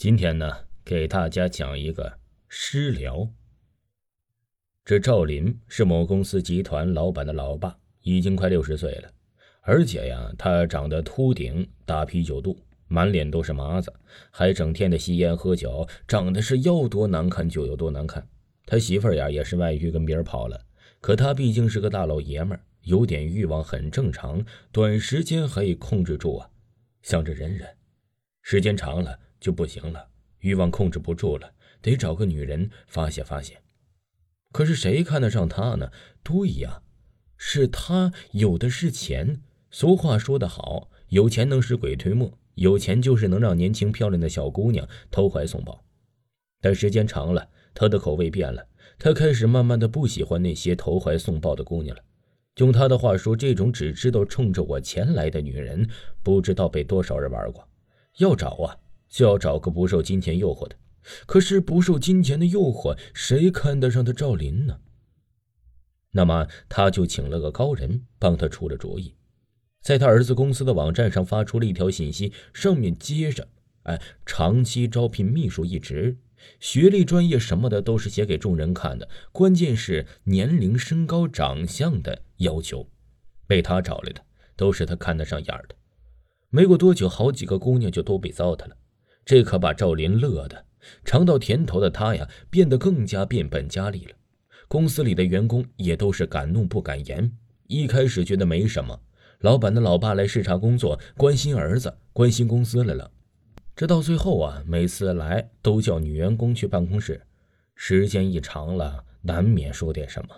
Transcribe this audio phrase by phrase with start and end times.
[0.00, 0.50] 今天呢，
[0.82, 2.10] 给大家讲一个
[2.48, 3.28] 私聊。
[4.82, 9.10] 这赵林是某公司集团老板的老爸，已经快六十岁了，
[9.60, 12.56] 而且呀，他长得秃顶、大啤酒肚，
[12.88, 13.92] 满脸都是麻子，
[14.30, 18.26] 还整天的吸烟喝酒，长得是要多难看就有多难看。
[18.64, 20.64] 他媳妇儿呀，也是外遇跟别人跑了，
[21.02, 24.42] 可他毕竟是个大老爷们儿，有点欲望很正常，
[24.72, 26.48] 短时间可以控制住啊，
[27.02, 27.68] 想着忍忍，
[28.40, 29.18] 时间长了。
[29.40, 30.08] 就不行了，
[30.40, 33.60] 欲望控制不住了，得找个女人发泄发泄。
[34.52, 35.90] 可是谁看得上他呢？
[36.22, 36.82] 对呀，
[37.36, 39.40] 是他有的是钱。
[39.70, 45.84] 俗话说得好，有钱能使鬼推磨，有钱就是能让年轻漂亮的小姑娘投怀送抱。
[46.60, 48.66] 但时间长了，他的口味变了，
[48.98, 52.02] 他开始慢慢的不喜欢那些投怀送抱的姑娘了。
[52.56, 55.88] 用他的话说，这种只知道冲着我钱来的女人，
[56.22, 57.66] 不知道被多少人玩过。
[58.18, 58.76] 要找啊！
[59.10, 60.76] 就要找个不受金钱诱惑的，
[61.26, 64.80] 可是不受金钱的诱惑，谁看得上他赵林呢？
[66.12, 69.14] 那么他就请了个高人帮他出了主意，
[69.80, 73.48] 在他儿子公司的网站上发出了一条信息，上面接着
[73.84, 76.18] “哎，长期招聘秘书一职，
[76.58, 82.88] 学历、专业什么的都是写给众人看的，关键是年龄、身高、长相的要求，
[83.46, 84.22] 被他找来的
[84.56, 85.74] 都是他看得上眼的。
[86.48, 88.76] 没过多久，好几个姑娘就都被糟蹋了。”
[89.24, 90.64] 这可把赵林乐的，
[91.04, 94.12] 尝到甜头的他呀，变得更加变本加厉了。
[94.68, 97.30] 公司里的员工也都是敢怒不敢言。
[97.66, 99.00] 一开始觉得没什么，
[99.40, 103.10] 老板的老爸来视察工作，关心儿子，关心公司来了。
[103.76, 107.22] 这到最后啊，每次来都叫女员工去办公室，
[107.74, 110.34] 时间一长了，难免说点什么。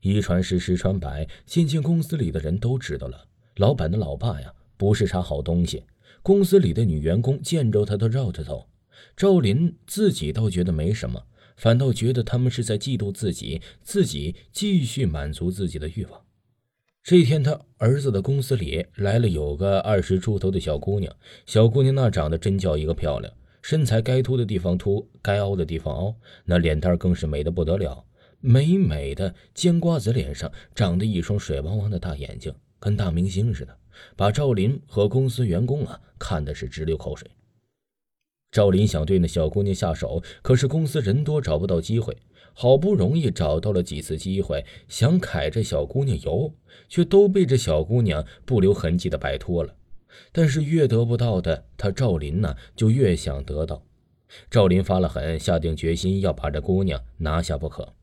[0.00, 5.84] 一传十，十传百，渐渐公司里的人都知道了，老板的老爸呀，不是啥好东西。
[6.22, 8.68] 公司里的女员工见着他都绕着走，
[9.16, 11.24] 赵林自己倒觉得没什么，
[11.56, 16.22] 反倒觉得他们是在嫉妒自己，自己继续满足自己的欲望。
[17.02, 21.14] 这天，他儿子的公司里来了有个二十出头的小姑娘，
[21.46, 23.32] 小姑娘那长得真叫一个漂亮，
[23.62, 26.14] 身材该凸的地方凸，该凹的地方凹，
[26.44, 28.04] 那脸蛋更是美的不得了，
[28.40, 33.74] 美美的尖瓜子脸上长着一双水汪汪的大眼睛，跟大明星似的。
[34.16, 37.30] 把赵林和公司员工啊看的是直流口水。
[38.50, 42.16] 赵林想对那小姑娘下手，可是公司人多找不到机会，
[42.54, 46.54] 好不容易找到了几次机会，想揩这小姑娘油，
[46.88, 49.74] 却都被这小姑娘不留痕迹的摆脱了。
[50.32, 53.82] 但是越得不到的，他赵林呢就越想得到。
[54.50, 57.94] 赵林发了狠，下定决心要把这姑娘拿下不可。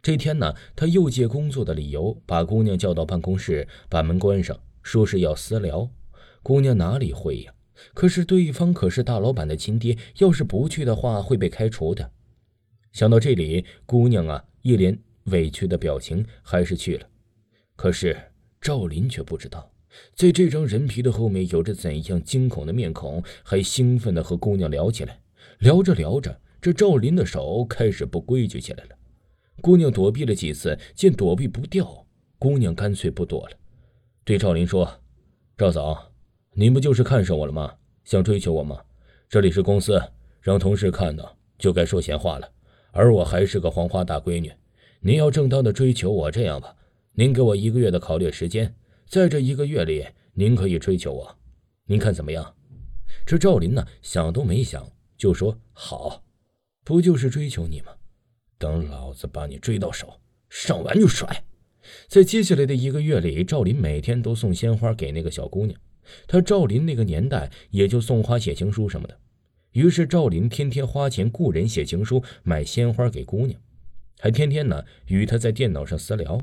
[0.00, 4.58] 这天呢，他又借工作的理由把姑娘叫到办公室，把门关上。
[4.82, 5.90] 说是要私聊，
[6.42, 7.54] 姑娘哪里会呀？
[7.94, 12.12] 可是对方可是大老板的亲爹，要是不去的话会被开除的。
[12.92, 17.06] 想到这里，姑娘啊一脸委屈的表情，还是去了。
[17.74, 18.16] 可是
[18.60, 19.72] 赵林却不知道，
[20.14, 25.20] 在这张人皮的后面有着怎样惊恐的面孔，还兴奋的和姑娘聊起来。
[25.58, 28.90] 聊着聊着，这赵林的手开始不规矩起来了。
[29.60, 32.06] 姑娘躲避了几次，见躲避不掉，
[32.38, 33.56] 姑娘干脆不躲了。
[34.24, 34.88] 对赵林说
[35.58, 35.98] ：“赵总，
[36.52, 37.74] 您不就是看上我了吗？
[38.04, 38.80] 想追求我吗？
[39.28, 40.00] 这里是公司，
[40.40, 42.48] 让同事看到就该说闲话了。
[42.92, 44.52] 而我还是个黄花大闺女，
[45.00, 46.72] 您要正当的追求我，这样吧，
[47.14, 48.72] 您给我一个月的考虑时间，
[49.06, 51.36] 在这一个月里，您可以追求我，
[51.86, 52.54] 您看怎么样？”
[53.26, 56.22] 这赵林呢，想都没想就说：“好，
[56.84, 57.92] 不就是追求你吗？
[58.56, 61.44] 等老子把你追到手，上完就甩。”
[62.08, 65.78] 在接下来的一个月里，赵林每天都送鲜花给那个小姑娘。
[66.26, 69.18] 他赵林那个年代也就送花、写情书什么的。
[69.72, 73.58] 于是赵林天天花钱雇人写情书、买鲜花给姑娘，
[74.18, 76.40] 还天天呢与她在电脑上私聊。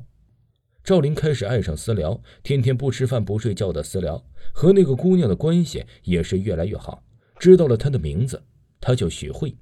[0.83, 7.03] 赵林开始爱上私聊，天天不吃饭不睡觉的私聊，和那个姑娘的关系也是越来越好。
[7.37, 8.41] 知道了她的名字，
[8.79, 9.55] 她叫许慧。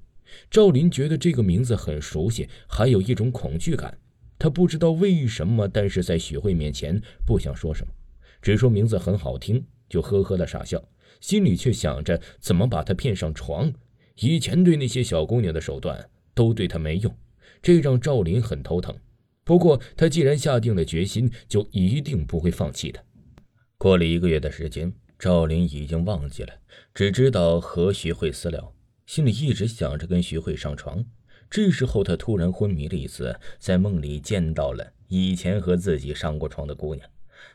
[0.50, 3.98] 赵林觉得这个名字很熟悉，还有一种恐惧感。
[4.38, 7.92] 他不知道为什么，但是在许慧面前不想说什么，
[8.40, 10.82] 只说名字很好听，就呵呵的傻笑，
[11.20, 13.72] 心里却想着怎么把她骗上床。
[14.20, 17.14] 以前对那些小姑娘的手段都对他没用，
[17.62, 18.96] 这让赵林很头疼。
[19.44, 23.02] 不过他既然下定了决心，就一定不会放弃的。
[23.76, 26.52] 过了一个月的时间，赵林已经忘记了，
[26.92, 28.74] 只知道和徐慧私聊，
[29.06, 31.04] 心里一直想着跟徐慧上床。
[31.50, 37.08] 这时候，他突然昏迷了一次，在梦里见到了以前和自己上过床的姑娘，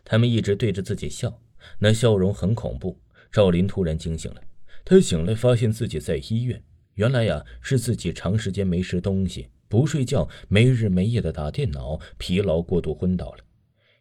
[0.03, 1.39] 他们一直对着自己笑，
[1.79, 2.99] 那笑容很恐怖。
[3.31, 4.41] 赵林突然惊醒了，
[4.83, 6.63] 他醒来发现自己在医院，
[6.95, 13.39] 原来呀是自己长时间没吃东西、不睡觉、没日没夜的打电脑，疲劳过度昏倒了。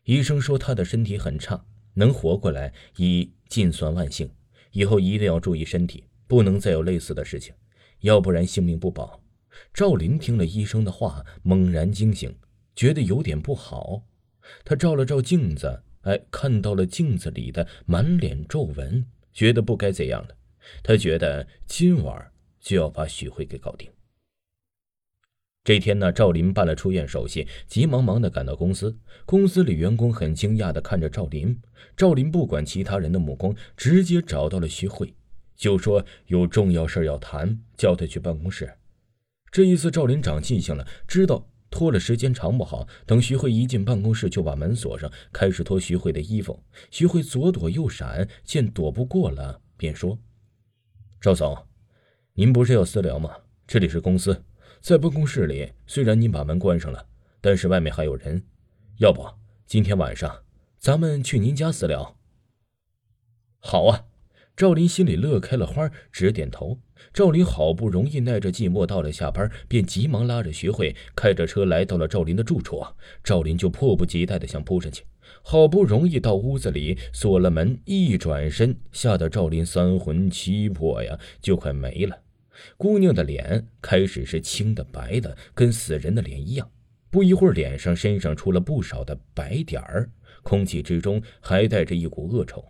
[0.04, 1.64] 医生说他的身体很差，
[1.94, 4.30] 能活过来已尽算万幸。
[4.72, 7.54] 以后一定要注意身体，不能再有类似的事情，
[8.00, 9.21] 要不然性命不保。
[9.72, 12.36] 赵林听了医生的话，猛然惊醒，
[12.74, 14.02] 觉得有点不好。
[14.64, 20.36] 他照了照镜子，哎，看到了镜子里的满脸皱纹，觉得不该这样了。
[20.82, 23.90] 他觉得今晚就要把许慧给搞定。
[25.64, 28.98] 这天呢，赵林办了出院手续，急忙忙的赶到公司。
[29.24, 31.56] 公司里员工很惊讶的看着赵林。
[31.96, 35.14] 赵林不管其他人的目光，直接找到了徐慧，
[35.54, 38.72] 就说有重要事要谈，叫他去办公室。
[39.52, 42.88] 这一次赵林长记性了，知道拖了时间长不好。
[43.04, 46.58] 等徐慧一进办公室，就把门锁上，开始脱徐慧的衣服。
[46.90, 50.18] 徐慧左躲右闪，见躲不过了，便说
[51.20, 51.54] ：“赵总，
[52.32, 53.30] 您不是要私聊吗？
[53.66, 54.42] 这里是公司。”
[54.80, 57.06] 在办公室里，虽然您把门关上了，
[57.42, 58.42] 但是外面还有人。
[58.96, 59.22] 要不
[59.66, 60.44] 今天晚上
[60.78, 62.16] 咱们去您家私聊？
[63.58, 64.06] 好啊！
[64.54, 66.78] 赵林心里乐开了花，直点头。
[67.12, 72.84] 赵林好不容易耐着寂寞到了下班，便急忙拉着徐慧开着车来到了赵林的住处。
[73.24, 75.04] 赵林就迫不及待的想扑上去，
[75.42, 82.16] 好不容易到屋子里锁了门，一转身，吓得赵林三魂七魄呀，就快没了。
[82.76, 86.70] 姑娘的脸开始是青的白的，跟死人的脸一样。
[87.10, 90.10] 不一会儿，脸上、身上出了不少的白点儿，
[90.42, 92.64] 空气之中还带着一股恶臭。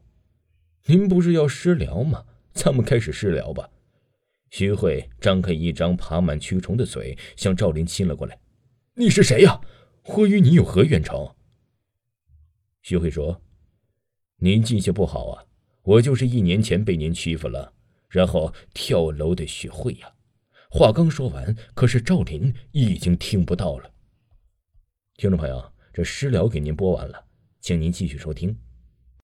[0.86, 2.24] 您不是要私聊吗？
[2.52, 3.70] 咱们开始私聊吧。
[4.50, 8.36] 徐慧张开一张爬满蛆虫的嘴，向赵林亲了过来。
[8.94, 9.60] 你是谁呀？
[10.04, 11.36] 我与你有何冤仇？
[12.82, 13.40] 徐慧说
[14.42, 15.44] ：“您记性不好啊，
[15.82, 17.72] 我就是一年前被您欺负了。”
[18.10, 20.12] 然后跳楼的徐慧呀，
[20.68, 23.90] 话刚说完，可是赵林已经听不到了。
[25.16, 27.24] 听众朋友，这诗聊给您播完了，
[27.60, 28.58] 请您继续收听。